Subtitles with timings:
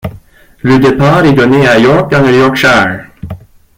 [0.63, 3.05] Le départ est donné à York, dans le Yorkshire.